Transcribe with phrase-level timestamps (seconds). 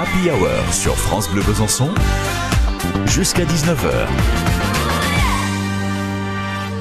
[0.00, 1.90] Happy Hour sur France Bleu Besançon
[3.06, 4.06] jusqu'à 19h.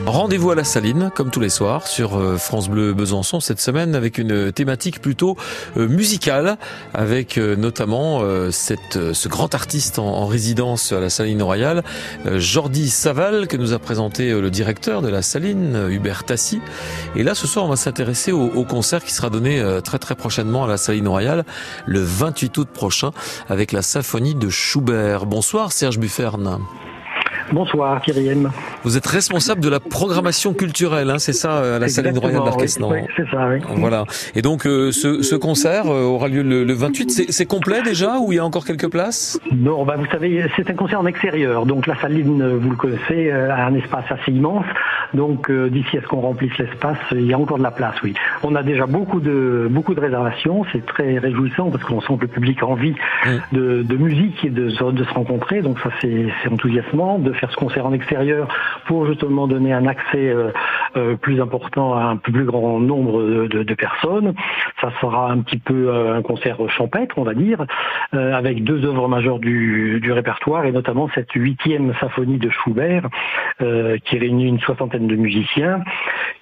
[0.08, 3.94] Rendez-vous à la Saline, comme tous les soirs, sur euh, France Bleu Besançon cette semaine
[3.94, 5.36] avec une thématique plutôt
[5.76, 6.58] euh, musicale,
[6.94, 11.84] avec euh, notamment cette, ce grand artiste en, résidence à la Saline Royale,
[12.26, 16.62] Jordi Saval, que nous a présenté le directeur de la Saline, Hubert Tassi.
[17.18, 20.16] Et là, ce soir, on va s'intéresser au, au, concert qui sera donné très très
[20.16, 21.44] prochainement à la Saline Royale,
[21.86, 23.12] le 28 août prochain,
[23.50, 25.26] avec la symphonie de Schubert.
[25.26, 26.60] Bonsoir Serge Bufferne.
[27.52, 28.52] Bonsoir, Kyriam.
[28.84, 32.92] Vous êtes responsable de la programmation culturelle, hein, c'est ça, à la Salle Royale d'Arquesnan
[32.92, 33.60] oui, c'est ça, oui.
[33.78, 34.04] Voilà.
[34.36, 37.32] Et donc, euh, ce, ce, concert euh, aura lieu le, le 28.
[37.32, 39.40] C'est complet déjà ou il y a encore quelques places?
[39.52, 41.66] Non, bah, vous savez, c'est un concert en extérieur.
[41.66, 44.66] Donc, la saline, vous le connaissez, euh, a un espace assez immense.
[45.14, 48.14] Donc, d'ici à ce qu'on remplisse l'espace, il y a encore de la place, oui.
[48.44, 50.66] On a déjà beaucoup de beaucoup de réservations.
[50.74, 53.30] C'est très réjouissant parce qu'on sent que le public a envie mmh.
[53.54, 55.62] de, de, musique et de, de se rencontrer.
[55.62, 57.20] Donc, ça, c'est enthousiasmant.
[57.20, 58.48] De faire ce concert en extérieur
[58.86, 60.52] pour justement donner un accès euh,
[61.22, 64.34] plus important à un plus grand nombre de, de, personnes.
[64.82, 67.66] Ça sera un petit peu euh, un concert champêtre, on va dire,
[68.12, 73.08] avec deux œuvres majeures du, du, répertoire et notamment cette huitième symphonie de Schubert
[73.60, 75.82] qui réunit une soixantaine de musiciens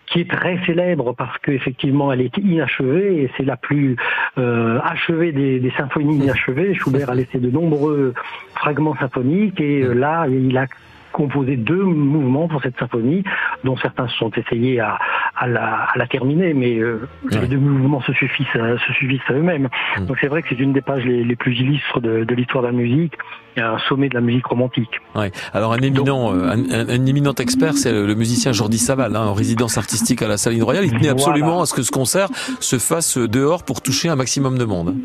[0.08, 3.96] qui est très célèbre parce qu'effectivement elle est inachevée et c'est la plus
[4.38, 6.74] euh, achevée des, des, symphonies inachevées.
[6.74, 8.14] Schubert a laissé de nombreux
[8.56, 10.68] fragments symphoniques et là il a
[11.16, 13.24] composé deux mouvements pour cette symphonie,
[13.64, 15.00] dont certains se sont essayés à,
[15.38, 19.34] à, la, à la, terminer, mais euh, les deux mouvements se suffisent, se suffisent à
[19.34, 19.70] eux-mêmes.
[19.98, 20.06] Mm.
[20.08, 22.64] Donc c'est vrai que c'est une des pages les, les plus illustres de, de l'histoire
[22.64, 23.14] de la musique,
[23.56, 25.00] et un sommet de la musique romantique.
[25.16, 25.32] Ouais.
[25.54, 29.34] Alors un éminent, euh, un, un, éminent expert, c'est le, musicien Jordi Saval, hein, en
[29.34, 30.84] résidence artistique à la Saline Royale.
[30.86, 32.28] Il tenait absolument à ce que ce concert
[32.60, 34.96] se fasse dehors pour toucher un maximum de monde.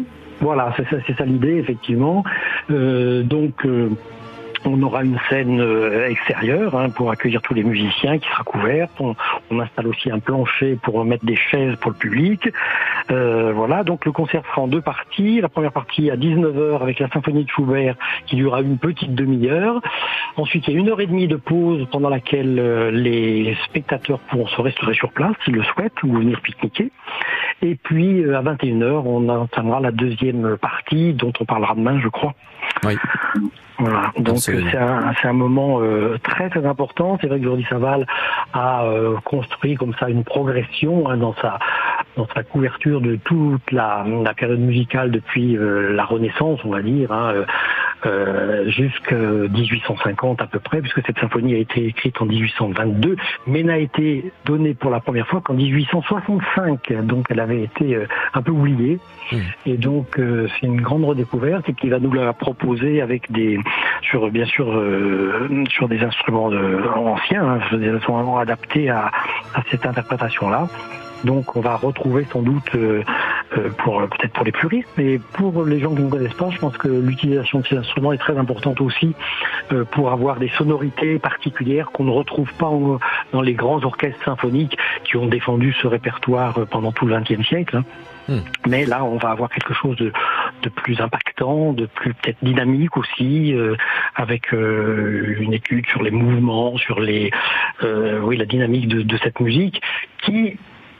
[0.40, 2.24] Voilà, c'est ça, ça l'idée effectivement.
[2.70, 3.90] Euh, donc euh,
[4.64, 8.92] on aura une scène euh, extérieure hein, pour accueillir tous les musiciens qui sera couverte.
[9.00, 9.14] On,
[9.60, 12.48] installe aussi un plancher pour mettre des chaises pour le public.
[13.10, 15.40] Euh, voilà, donc le concert sera en deux parties.
[15.40, 19.80] La première partie à 19h avec la symphonie de Schubert qui durera une petite demi-heure.
[20.36, 24.20] Ensuite, il y a une heure et demie de pause pendant laquelle euh, les spectateurs
[24.20, 26.90] pourront se restaurer sur place s'ils le souhaitent ou venir pique-niquer.
[27.62, 32.34] Et puis à 21h, on entamera la deuxième partie dont on parlera demain, je crois.
[32.84, 32.96] Oui.
[33.80, 34.12] Voilà.
[34.18, 37.16] Donc c'est un, un, moment euh, très très important.
[37.20, 38.06] C'est vrai que Jordi Saval
[38.52, 41.58] a euh, construit comme ça une progression hein, dans sa
[42.16, 46.82] dans sa couverture de toute la, la période musicale depuis euh, la Renaissance, on va
[46.82, 47.10] dire.
[47.10, 47.46] Hein,
[48.06, 53.16] euh, jusqu'à 1850 à peu près, puisque cette symphonie a été écrite en 1822,
[53.46, 56.92] mais n'a été donnée pour la première fois qu'en 1865.
[57.04, 58.98] Donc elle avait été euh, un peu oubliée.
[59.32, 59.36] Mmh.
[59.66, 63.58] Et donc euh, c'est une grande redécouverte et qui va nous la proposer avec des
[64.02, 69.10] sur bien sûr euh, sur des instruments de, anciens, hein, vraiment adaptés à,
[69.54, 70.68] à cette interprétation là.
[71.24, 73.02] Donc on va retrouver sans doute, euh, euh,
[73.78, 76.76] pour peut-être pour les puristes, mais pour les gens qui ne connaissent pas, je pense
[76.76, 79.14] que l'utilisation de ces instruments est très importante aussi
[79.72, 82.70] euh, pour avoir des sonorités particulières qu'on ne retrouve pas
[83.32, 87.78] dans les grands orchestres symphoniques qui ont défendu ce répertoire pendant tout le XXe siècle.
[87.78, 87.84] Hein.
[88.28, 88.40] Hmm.
[88.68, 90.12] Mais là, on va avoir quelque chose de,
[90.62, 93.54] de plus impactant, de plus peut-être dynamique aussi,
[94.14, 97.32] avec une étude sur les mouvements, sur les,
[98.22, 99.82] oui, la dynamique de, de cette musique,
[100.22, 100.54] qui euh,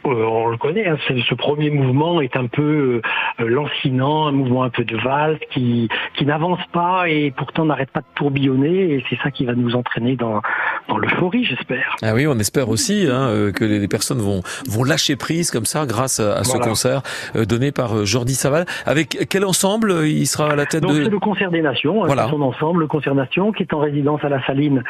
[0.05, 3.01] on le connaît, hein, ce premier mouvement est un peu
[3.41, 7.91] euh, lancinant, un mouvement un peu de valse qui, qui n'avance pas et pourtant n'arrête
[7.91, 10.41] pas de tourbillonner et c'est ça qui va nous entraîner dans,
[10.89, 11.97] dans l'euphorie, j'espère.
[12.03, 15.67] Ah oui, on espère aussi hein, euh, que les personnes vont, vont lâcher prise comme
[15.67, 17.03] ça grâce à, ce concert
[17.35, 18.67] donné par Jordi Saval.
[18.87, 21.05] Avec quel ensemble il sera à la tête Donc, de...
[21.05, 22.29] C'est le concert des Nations, hein, voilà.
[22.29, 24.83] son ensemble, le concert Nation qui est en résidence à la Saline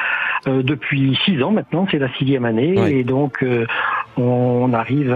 [0.46, 3.44] depuis six ans maintenant, c'est la sixième année et donc
[4.16, 5.08] on arrive,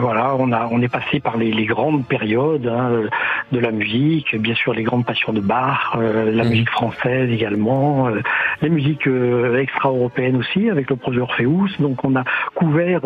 [0.00, 3.08] voilà, on a, on est passé par les, les grandes périodes hein,
[3.52, 6.48] de la musique, bien sûr les grandes passions de Bach, euh, la mmh.
[6.48, 8.20] musique française également, euh,
[8.62, 11.70] les musiques euh, extra-européennes aussi avec le projet Orpheus.
[11.78, 13.02] Donc on a couvert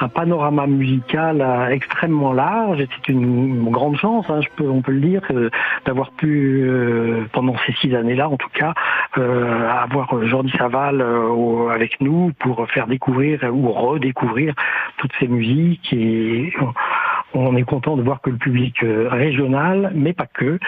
[0.00, 4.92] un panorama musical extrêmement large et c'est une, grande chance, hein, je peux, on peut
[4.92, 5.22] le dire,
[5.86, 6.68] d'avoir pu
[7.32, 8.74] pendant ces six années-là, en tout cas,
[9.14, 11.04] avoir Jordi Saval
[11.72, 14.54] avec nous pour faire découvrir ou redécouvrir
[14.98, 16.52] toutes ces musiques et
[17.34, 20.58] on est content de voir que le public régional, mais pas que,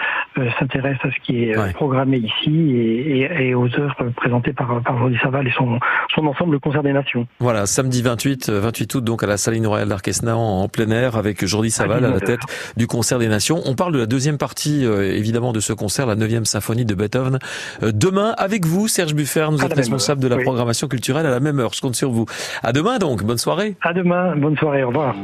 [0.59, 5.47] s'intéresse à ce qui est programmé ici et, aux œuvres présentées par, par Jordi Saval
[5.47, 5.79] et son,
[6.13, 7.27] son ensemble le concert des nations.
[7.39, 11.45] Voilà, samedi 28, 28 août, donc à la Saline Royale d'Arquesnan en plein air avec
[11.45, 12.41] Jordi Saval à, la tête
[12.75, 13.61] du concert des nations.
[13.65, 17.39] On parle de la deuxième partie, évidemment, de ce concert, la 9e symphonie de Beethoven.
[17.81, 21.59] demain, avec vous, Serge Buffer, nous êtes responsable de la programmation culturelle à la même
[21.59, 21.73] heure.
[21.73, 22.25] Je compte sur vous.
[22.63, 23.75] À demain donc, bonne soirée.
[23.81, 25.15] À demain, bonne soirée, au revoir.